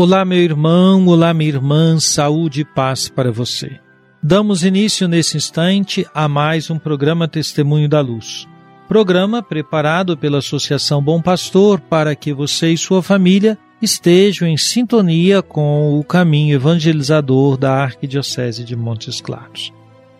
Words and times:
Olá, 0.00 0.24
meu 0.24 0.38
irmão, 0.38 1.08
olá, 1.08 1.34
minha 1.34 1.50
irmã, 1.50 1.98
saúde 1.98 2.60
e 2.60 2.64
paz 2.64 3.08
para 3.08 3.32
você. 3.32 3.80
Damos 4.22 4.62
início 4.62 5.08
nesse 5.08 5.36
instante 5.36 6.06
a 6.14 6.28
mais 6.28 6.70
um 6.70 6.78
programa 6.78 7.26
Testemunho 7.26 7.88
da 7.88 8.00
Luz. 8.00 8.46
Programa 8.86 9.42
preparado 9.42 10.16
pela 10.16 10.38
Associação 10.38 11.02
Bom 11.02 11.20
Pastor 11.20 11.80
para 11.80 12.14
que 12.14 12.32
você 12.32 12.70
e 12.70 12.78
sua 12.78 13.02
família 13.02 13.58
estejam 13.82 14.46
em 14.46 14.56
sintonia 14.56 15.42
com 15.42 15.98
o 15.98 16.04
caminho 16.04 16.54
evangelizador 16.54 17.56
da 17.56 17.82
Arquidiocese 17.82 18.62
de 18.62 18.76
Montes 18.76 19.20
Claros. 19.20 19.72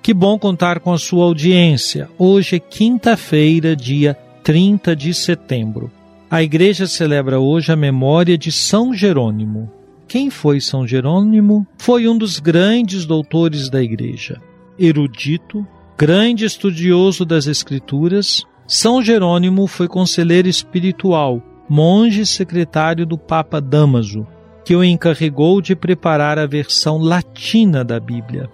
Que 0.02 0.12
bom 0.12 0.40
contar 0.40 0.80
com 0.80 0.92
a 0.92 0.98
sua 0.98 1.24
audiência. 1.24 2.10
Hoje 2.18 2.56
é 2.56 2.58
quinta-feira, 2.58 3.76
dia 3.76 4.18
30 4.42 4.96
de 4.96 5.14
setembro. 5.14 5.88
A 6.30 6.42
igreja 6.42 6.86
celebra 6.86 7.40
hoje 7.40 7.72
a 7.72 7.76
memória 7.76 8.36
de 8.36 8.52
São 8.52 8.92
Jerônimo. 8.92 9.72
Quem 10.06 10.28
foi 10.28 10.60
São 10.60 10.86
Jerônimo? 10.86 11.66
Foi 11.78 12.06
um 12.06 12.18
dos 12.18 12.38
grandes 12.38 13.06
doutores 13.06 13.70
da 13.70 13.82
igreja. 13.82 14.38
Erudito, 14.78 15.66
grande 15.96 16.44
estudioso 16.44 17.24
das 17.24 17.46
Escrituras, 17.46 18.44
São 18.66 19.02
Jerônimo 19.02 19.66
foi 19.66 19.88
conselheiro 19.88 20.48
espiritual, 20.48 21.42
monge 21.66 22.26
secretário 22.26 23.06
do 23.06 23.16
Papa 23.16 23.58
Damaso, 23.58 24.26
que 24.66 24.76
o 24.76 24.84
encarregou 24.84 25.62
de 25.62 25.74
preparar 25.74 26.38
a 26.38 26.44
versão 26.44 26.98
latina 26.98 27.82
da 27.82 27.98
Bíblia. 27.98 28.50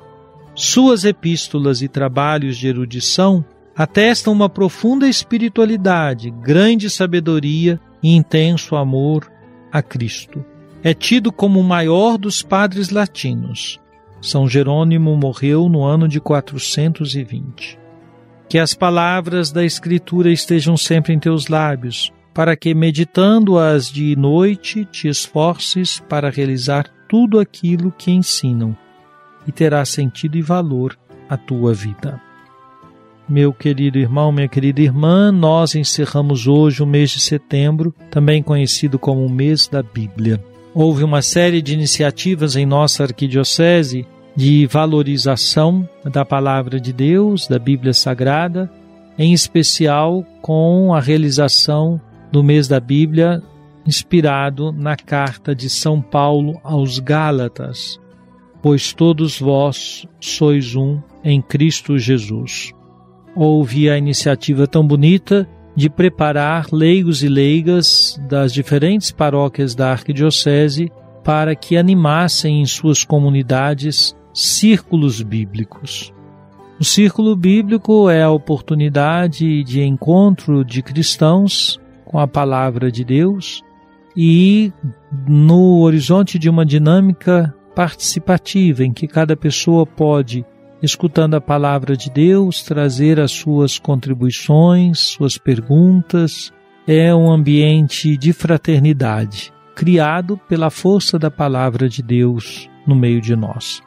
Suas 0.54 1.04
epístolas 1.04 1.82
e 1.82 1.88
trabalhos 1.88 2.56
de 2.56 2.68
erudição 2.68 3.44
atestam 3.76 4.32
uma 4.32 4.48
profunda 4.48 5.08
espiritualidade, 5.08 6.30
grande 6.30 6.88
sabedoria 6.88 7.80
e 8.02 8.14
intenso 8.14 8.76
amor 8.76 9.30
a 9.72 9.82
Cristo. 9.82 10.44
É 10.82 10.94
tido 10.94 11.32
como 11.32 11.58
o 11.58 11.64
maior 11.64 12.18
dos 12.18 12.42
padres 12.42 12.90
latinos. 12.90 13.80
São 14.20 14.48
Jerônimo 14.48 15.16
morreu 15.16 15.68
no 15.68 15.82
ano 15.82 16.06
de 16.06 16.20
420. 16.20 17.78
Que 18.48 18.58
as 18.58 18.74
palavras 18.74 19.50
da 19.50 19.64
Escritura 19.64 20.30
estejam 20.30 20.76
sempre 20.76 21.12
em 21.12 21.18
teus 21.18 21.48
lábios, 21.48 22.12
para 22.32 22.56
que, 22.56 22.74
meditando-as 22.74 23.90
de 23.90 24.14
noite, 24.16 24.84
te 24.84 25.08
esforces 25.08 26.00
para 26.08 26.30
realizar 26.30 26.86
tudo 27.08 27.38
aquilo 27.38 27.92
que 27.92 28.10
ensinam, 28.10 28.76
e 29.46 29.52
terá 29.52 29.84
sentido 29.84 30.36
e 30.36 30.42
valor 30.42 30.98
a 31.28 31.36
tua 31.36 31.72
vida. 31.72 32.20
Meu 33.26 33.54
querido 33.54 33.98
irmão, 33.98 34.30
minha 34.30 34.48
querida 34.48 34.82
irmã, 34.82 35.32
nós 35.32 35.74
encerramos 35.74 36.46
hoje 36.46 36.82
o 36.82 36.86
mês 36.86 37.10
de 37.10 37.20
setembro, 37.20 37.94
também 38.10 38.42
conhecido 38.42 38.98
como 38.98 39.24
o 39.24 39.30
mês 39.30 39.66
da 39.66 39.82
Bíblia. 39.82 40.44
Houve 40.74 41.02
uma 41.04 41.22
série 41.22 41.62
de 41.62 41.72
iniciativas 41.72 42.54
em 42.54 42.66
nossa 42.66 43.02
arquidiocese 43.04 44.06
de 44.36 44.66
valorização 44.66 45.88
da 46.04 46.22
palavra 46.22 46.78
de 46.78 46.92
Deus, 46.92 47.48
da 47.48 47.58
Bíblia 47.58 47.94
Sagrada, 47.94 48.70
em 49.16 49.32
especial 49.32 50.22
com 50.42 50.92
a 50.92 51.00
realização 51.00 51.98
do 52.30 52.42
mês 52.42 52.68
da 52.68 52.78
Bíblia 52.78 53.42
inspirado 53.86 54.70
na 54.70 54.96
carta 54.96 55.54
de 55.54 55.70
São 55.70 56.00
Paulo 56.00 56.60
aos 56.62 56.98
Gálatas, 56.98 57.98
pois 58.62 58.92
todos 58.92 59.38
vós 59.38 60.06
sois 60.20 60.74
um 60.74 61.00
em 61.22 61.40
Cristo 61.40 61.98
Jesus 61.98 62.74
houve 63.34 63.90
a 63.90 63.98
iniciativa 63.98 64.66
tão 64.66 64.86
bonita 64.86 65.48
de 65.76 65.90
preparar 65.90 66.66
leigos 66.72 67.22
e 67.22 67.28
leigas 67.28 68.20
das 68.28 68.52
diferentes 68.52 69.10
paróquias 69.10 69.74
da 69.74 69.90
Arquidiocese 69.90 70.90
para 71.24 71.54
que 71.56 71.76
animassem 71.76 72.60
em 72.60 72.66
suas 72.66 73.02
comunidades 73.02 74.14
círculos 74.32 75.20
bíblicos. 75.22 76.12
O 76.78 76.84
círculo 76.84 77.34
bíblico 77.34 78.10
é 78.10 78.22
a 78.22 78.30
oportunidade 78.30 79.62
de 79.64 79.82
encontro 79.82 80.64
de 80.64 80.82
cristãos 80.82 81.80
com 82.04 82.18
a 82.18 82.26
palavra 82.26 82.90
de 82.90 83.04
Deus 83.04 83.62
e 84.16 84.72
no 85.26 85.80
horizonte 85.80 86.38
de 86.38 86.48
uma 86.48 86.64
dinâmica 86.66 87.54
participativa 87.74 88.84
em 88.84 88.92
que 88.92 89.08
cada 89.08 89.36
pessoa 89.36 89.84
pode 89.84 90.44
escutando 90.84 91.34
a 91.34 91.40
palavra 91.40 91.96
de 91.96 92.10
Deus, 92.10 92.62
trazer 92.62 93.18
as 93.18 93.32
suas 93.32 93.78
contribuições, 93.78 95.00
suas 95.00 95.38
perguntas. 95.38 96.52
É 96.86 97.14
um 97.14 97.30
ambiente 97.30 98.16
de 98.16 98.32
fraternidade, 98.32 99.52
criado 99.74 100.38
pela 100.48 100.70
força 100.70 101.18
da 101.18 101.30
palavra 101.30 101.88
de 101.88 102.02
Deus 102.02 102.68
no 102.86 102.94
meio 102.94 103.20
de 103.20 103.34
nós. 103.34 103.82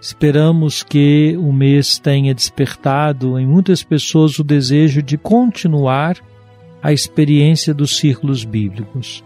Esperamos 0.00 0.84
que 0.84 1.36
o 1.36 1.52
mês 1.52 1.98
tenha 1.98 2.32
despertado 2.32 3.36
em 3.36 3.46
muitas 3.46 3.82
pessoas 3.82 4.38
o 4.38 4.44
desejo 4.44 5.02
de 5.02 5.18
continuar 5.18 6.16
a 6.80 6.92
experiência 6.92 7.74
dos 7.74 7.98
círculos 7.98 8.44
bíblicos. 8.44 9.24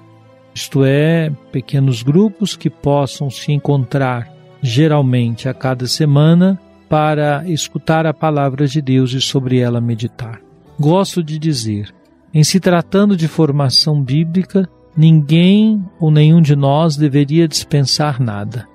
Isto 0.55 0.83
é, 0.85 1.31
pequenos 1.51 2.03
grupos 2.03 2.57
que 2.57 2.71
possam 2.71 3.31
se 3.31 3.53
encontrar 3.53 4.32
geralmente 4.63 5.49
a 5.49 5.55
cada 5.55 5.87
semana, 5.87 6.59
para 6.89 7.49
escutar 7.49 8.07
a 8.07 8.15
palavra 8.15 8.67
de 8.67 8.81
Deus 8.81 9.13
e 9.13 9.21
sobre 9.21 9.59
ela 9.59 9.81
meditar. 9.81 10.41
Gosto 10.79 11.23
de 11.23 11.39
dizer, 11.39 11.93
em 12.35 12.45
se 12.45 12.61
tratando 12.61 13.17
de 13.17 13.27
formação 13.27 14.03
bíblica, 14.03 14.69
ninguém 14.97 15.83
ou 15.99 16.11
nenhum 16.11 16.41
de 16.41 16.55
nós 16.55 16.97
deveria 16.97 17.49
dispensar 17.49 18.21
nada. 18.21 18.69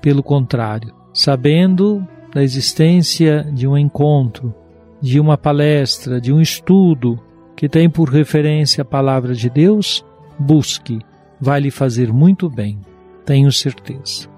Pelo 0.00 0.22
contrário, 0.22 0.94
sabendo 1.12 2.06
da 2.34 2.42
existência 2.42 3.46
de 3.52 3.66
um 3.66 3.76
encontro, 3.76 4.54
de 5.00 5.20
uma 5.20 5.36
palestra, 5.36 6.20
de 6.20 6.32
um 6.32 6.40
estudo 6.40 7.18
que 7.54 7.68
tem 7.68 7.88
por 7.90 8.08
referência 8.08 8.82
a 8.82 8.84
palavra 8.84 9.34
de 9.34 9.50
Deus, 9.50 10.04
busque, 10.38 11.00
vai 11.40 11.60
lhe 11.60 11.70
fazer 11.70 12.12
muito 12.12 12.48
bem, 12.48 12.78
tenho 13.24 13.50
certeza. 13.52 14.37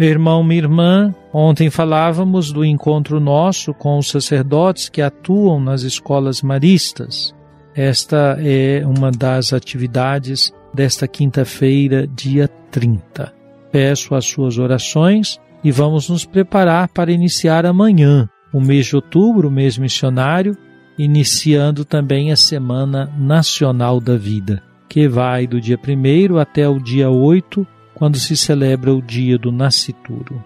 Meu 0.00 0.08
irmão, 0.08 0.42
minha 0.42 0.62
irmã, 0.62 1.14
ontem 1.30 1.68
falávamos 1.68 2.50
do 2.50 2.64
encontro 2.64 3.20
nosso 3.20 3.74
com 3.74 3.98
os 3.98 4.08
sacerdotes 4.08 4.88
que 4.88 5.02
atuam 5.02 5.60
nas 5.60 5.82
escolas 5.82 6.40
maristas. 6.40 7.34
Esta 7.74 8.38
é 8.40 8.82
uma 8.86 9.10
das 9.10 9.52
atividades 9.52 10.54
desta 10.72 11.06
quinta-feira, 11.06 12.06
dia 12.06 12.48
30. 12.70 13.30
Peço 13.70 14.14
as 14.14 14.24
suas 14.24 14.56
orações 14.56 15.38
e 15.62 15.70
vamos 15.70 16.08
nos 16.08 16.24
preparar 16.24 16.88
para 16.88 17.12
iniciar 17.12 17.66
amanhã, 17.66 18.26
o 18.54 18.58
mês 18.58 18.86
de 18.86 18.96
outubro, 18.96 19.48
o 19.48 19.52
mês 19.52 19.76
missionário, 19.76 20.56
iniciando 20.96 21.84
também 21.84 22.32
a 22.32 22.36
Semana 22.36 23.12
Nacional 23.18 24.00
da 24.00 24.16
Vida, 24.16 24.62
que 24.88 25.06
vai 25.06 25.46
do 25.46 25.60
dia 25.60 25.78
1 25.78 26.38
até 26.38 26.66
o 26.66 26.78
dia 26.78 27.10
8 27.10 27.66
quando 28.00 28.18
se 28.18 28.34
celebra 28.34 28.94
o 28.94 29.02
dia 29.02 29.36
do 29.36 29.52
nascituro. 29.52 30.42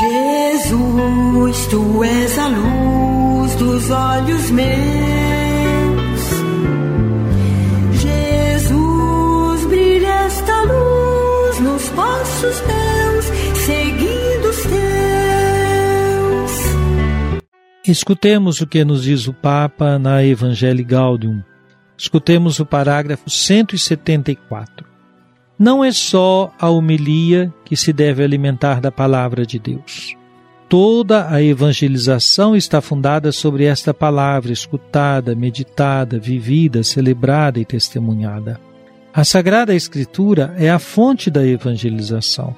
Jesus, 0.00 1.66
tu 1.66 2.02
és 2.02 2.38
a 2.38 2.48
luz 2.48 3.54
dos 3.56 3.90
olhos 3.90 4.50
meus. 4.50 5.21
Escutemos 17.84 18.60
o 18.60 18.66
que 18.66 18.84
nos 18.84 19.02
diz 19.02 19.26
o 19.26 19.32
Papa 19.32 19.98
na 19.98 20.24
Evangelii 20.24 20.84
Gaudium. 20.84 21.42
Escutemos 21.98 22.60
o 22.60 22.66
parágrafo 22.66 23.28
174. 23.28 24.86
Não 25.58 25.84
é 25.84 25.90
só 25.90 26.54
a 26.60 26.70
homilia 26.70 27.52
que 27.64 27.76
se 27.76 27.92
deve 27.92 28.22
alimentar 28.22 28.80
da 28.80 28.92
palavra 28.92 29.44
de 29.44 29.58
Deus. 29.58 30.14
Toda 30.68 31.28
a 31.28 31.42
evangelização 31.42 32.54
está 32.54 32.80
fundada 32.80 33.32
sobre 33.32 33.64
esta 33.64 33.92
palavra 33.92 34.52
escutada, 34.52 35.34
meditada, 35.34 36.20
vivida, 36.20 36.84
celebrada 36.84 37.58
e 37.58 37.64
testemunhada. 37.64 38.60
A 39.12 39.24
Sagrada 39.24 39.74
Escritura 39.74 40.54
é 40.56 40.70
a 40.70 40.78
fonte 40.78 41.28
da 41.32 41.44
evangelização. 41.44 42.56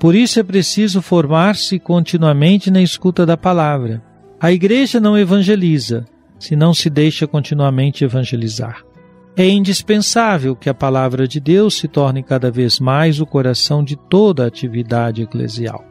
Por 0.00 0.14
isso 0.14 0.40
é 0.40 0.42
preciso 0.42 1.02
formar-se 1.02 1.78
continuamente 1.78 2.70
na 2.70 2.80
escuta 2.80 3.26
da 3.26 3.36
palavra. 3.36 4.02
A 4.38 4.52
igreja 4.52 5.00
não 5.00 5.16
evangeliza, 5.16 6.04
se 6.38 6.54
não 6.54 6.74
se 6.74 6.90
deixa 6.90 7.26
continuamente 7.26 8.04
evangelizar. 8.04 8.84
É 9.34 9.48
indispensável 9.48 10.54
que 10.54 10.68
a 10.68 10.74
palavra 10.74 11.26
de 11.26 11.40
Deus 11.40 11.74
se 11.78 11.88
torne 11.88 12.22
cada 12.22 12.50
vez 12.50 12.78
mais 12.78 13.20
o 13.20 13.26
coração 13.26 13.82
de 13.82 13.96
toda 13.96 14.44
a 14.44 14.46
atividade 14.46 15.22
eclesial. 15.22 15.84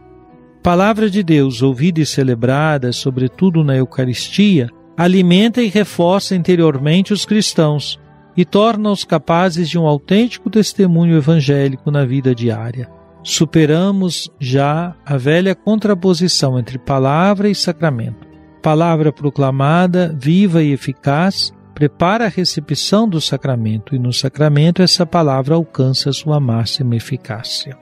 Palavra 0.61 1.09
de 1.09 1.21
Deus, 1.21 1.61
ouvida 1.61 1.99
e 1.99 2.05
celebrada, 2.05 2.91
sobretudo 2.91 3.63
na 3.63 3.75
Eucaristia, 3.75 4.69
alimenta 4.97 5.61
e 5.61 5.67
reforça 5.67 6.35
interiormente 6.35 7.13
os 7.13 7.25
cristãos 7.25 7.99
e 8.37 8.43
torna-os 8.43 9.03
capazes 9.03 9.69
de 9.69 9.77
um 9.77 9.85
autêntico 9.85 10.49
testemunho 10.49 11.17
evangélico 11.17 11.89
na 11.89 12.05
vida 12.05 12.33
diária. 12.33 12.89
Superamos 13.23 14.29
já 14.39 14.95
a 15.05 15.17
velha 15.17 15.55
contraposição 15.55 16.59
entre 16.59 16.77
palavra 16.77 17.49
e 17.49 17.55
sacramento. 17.55 18.24
Palavra 18.65 19.13
proclamada, 19.13 20.11
viva 20.19 20.63
e 20.63 20.71
eficaz, 20.71 21.53
prepara 21.75 22.25
a 22.25 22.29
recepção 22.29 23.07
do 23.07 23.21
sacramento 23.21 23.93
e 23.93 23.99
no 23.99 24.11
sacramento 24.11 24.81
essa 24.81 25.05
palavra 25.05 25.53
alcança 25.53 26.11
sua 26.11 26.39
máxima 26.39 26.95
eficácia. 26.95 27.77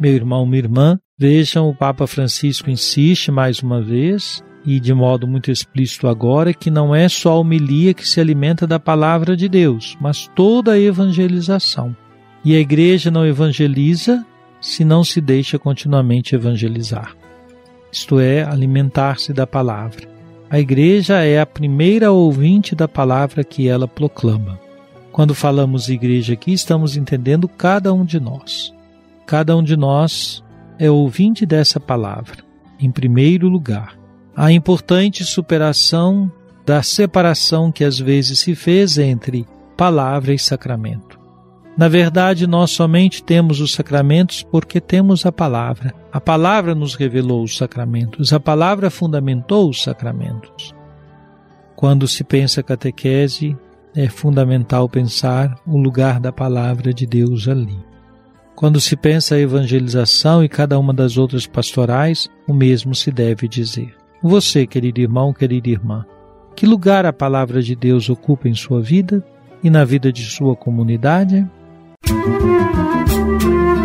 Meu 0.00 0.14
irmão, 0.14 0.46
minha 0.46 0.60
irmã, 0.60 0.98
vejam, 1.18 1.68
o 1.68 1.74
Papa 1.74 2.06
Francisco 2.06 2.70
insiste 2.70 3.30
mais 3.30 3.60
uma 3.60 3.82
vez 3.82 4.42
e 4.64 4.80
de 4.80 4.94
modo 4.94 5.28
muito 5.28 5.50
explícito 5.50 6.08
agora 6.08 6.54
que 6.54 6.70
não 6.70 6.94
é 6.94 7.06
só 7.06 7.32
a 7.32 7.38
homilia 7.38 7.92
que 7.92 8.08
se 8.08 8.18
alimenta 8.18 8.66
da 8.66 8.80
palavra 8.80 9.36
de 9.36 9.50
Deus, 9.50 9.98
mas 10.00 10.26
toda 10.34 10.72
a 10.72 10.80
evangelização. 10.80 11.94
E 12.42 12.56
a 12.56 12.58
igreja 12.58 13.10
não 13.10 13.26
evangeliza 13.26 14.24
se 14.62 14.82
não 14.82 15.04
se 15.04 15.20
deixa 15.20 15.58
continuamente 15.58 16.34
evangelizar. 16.34 17.14
Isto 17.94 18.18
é, 18.18 18.42
alimentar-se 18.42 19.32
da 19.32 19.46
palavra. 19.46 20.08
A 20.50 20.58
igreja 20.58 21.22
é 21.22 21.38
a 21.38 21.46
primeira 21.46 22.10
ouvinte 22.10 22.74
da 22.74 22.88
palavra 22.88 23.44
que 23.44 23.68
ela 23.68 23.86
proclama. 23.86 24.58
Quando 25.12 25.32
falamos 25.32 25.88
igreja 25.88 26.32
aqui, 26.32 26.52
estamos 26.52 26.96
entendendo 26.96 27.46
cada 27.46 27.94
um 27.94 28.04
de 28.04 28.18
nós. 28.18 28.74
Cada 29.24 29.56
um 29.56 29.62
de 29.62 29.76
nós 29.76 30.42
é 30.76 30.90
ouvinte 30.90 31.46
dessa 31.46 31.78
palavra, 31.78 32.38
em 32.80 32.90
primeiro 32.90 33.48
lugar. 33.48 33.96
A 34.34 34.50
importante 34.50 35.24
superação 35.24 36.28
da 36.66 36.82
separação 36.82 37.70
que 37.70 37.84
às 37.84 37.96
vezes 37.96 38.40
se 38.40 38.56
fez 38.56 38.98
entre 38.98 39.46
palavra 39.76 40.34
e 40.34 40.38
sacramento. 40.38 41.16
Na 41.76 41.88
verdade, 41.88 42.46
nós 42.46 42.70
somente 42.70 43.22
temos 43.22 43.60
os 43.60 43.72
sacramentos 43.72 44.44
porque 44.44 44.80
temos 44.80 45.26
a 45.26 45.32
palavra. 45.32 45.92
A 46.12 46.20
palavra 46.20 46.74
nos 46.74 46.94
revelou 46.94 47.42
os 47.42 47.56
sacramentos, 47.56 48.32
a 48.32 48.38
palavra 48.38 48.90
fundamentou 48.90 49.68
os 49.68 49.82
sacramentos. 49.82 50.72
Quando 51.74 52.06
se 52.06 52.22
pensa 52.22 52.62
catequese, 52.62 53.56
é 53.94 54.08
fundamental 54.08 54.88
pensar 54.88 55.56
o 55.66 55.76
lugar 55.76 56.20
da 56.20 56.32
palavra 56.32 56.94
de 56.94 57.06
Deus 57.06 57.48
ali. 57.48 57.78
Quando 58.54 58.80
se 58.80 58.96
pensa 58.96 59.38
evangelização 59.38 60.44
e 60.44 60.48
cada 60.48 60.78
uma 60.78 60.94
das 60.94 61.18
outras 61.18 61.44
pastorais, 61.44 62.28
o 62.46 62.54
mesmo 62.54 62.94
se 62.94 63.10
deve 63.10 63.48
dizer. 63.48 63.96
Você, 64.22 64.64
querido 64.64 65.00
irmão, 65.00 65.32
querida 65.32 65.68
irmã, 65.68 66.06
que 66.54 66.66
lugar 66.66 67.04
a 67.04 67.12
palavra 67.12 67.60
de 67.60 67.74
Deus 67.74 68.08
ocupa 68.08 68.48
em 68.48 68.54
sua 68.54 68.80
vida 68.80 69.24
e 69.62 69.68
na 69.68 69.84
vida 69.84 70.12
de 70.12 70.24
sua 70.24 70.54
comunidade? 70.54 71.44
Música 72.06 73.83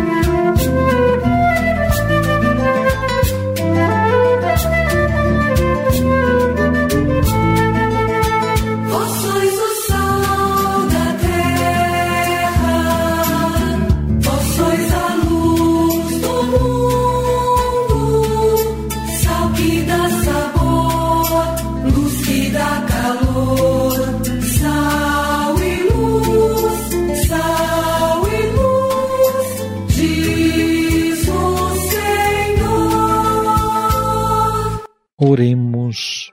Oremos. 35.30 36.32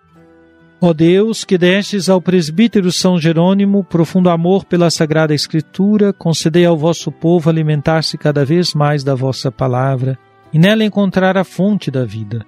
Ó 0.82 0.94
Deus, 0.94 1.44
que 1.44 1.58
destes 1.58 2.08
ao 2.08 2.22
presbítero 2.22 2.92
São 2.92 3.20
Jerônimo 3.20 3.84
profundo 3.84 4.30
amor 4.30 4.66
pela 4.66 4.90
Sagrada 4.90 5.34
Escritura, 5.34 6.14
concedei 6.14 6.66
ao 6.66 6.78
vosso 6.78 7.12
povo 7.12 7.50
alimentar-se 7.50 8.18
cada 8.18 8.46
vez 8.46 8.74
mais 8.74 9.04
da 9.04 9.16
vossa 9.16 9.52
palavra 9.52 10.18
e 10.54 10.60
nela 10.60 10.84
encontrar 10.84 11.38
a 11.38 11.44
fonte 11.44 11.90
da 11.90 12.06
vida. 12.06 12.46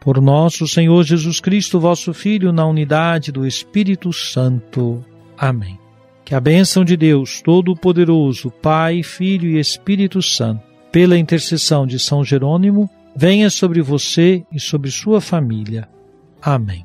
Por 0.00 0.20
nosso 0.20 0.66
Senhor 0.66 1.04
Jesus 1.04 1.38
Cristo, 1.38 1.78
vosso 1.78 2.12
Filho, 2.12 2.52
na 2.52 2.66
unidade 2.66 3.30
do 3.30 3.46
Espírito 3.46 4.12
Santo. 4.12 5.04
Amém. 5.38 5.78
Que 6.24 6.34
a 6.34 6.40
bênção 6.40 6.84
de 6.84 6.96
Deus 6.96 7.40
Todo-Poderoso, 7.42 8.50
Pai, 8.50 9.02
Filho 9.02 9.48
e 9.50 9.58
Espírito 9.58 10.22
Santo, 10.22 10.62
pela 10.90 11.18
intercessão 11.18 11.86
de 11.86 11.98
São 11.98 12.24
Jerônimo, 12.24 12.88
venha 13.14 13.50
sobre 13.50 13.80
você 13.80 14.44
e 14.52 14.58
sobre 14.58 14.90
sua 14.90 15.20
família. 15.20 15.88
Amém. 16.40 16.84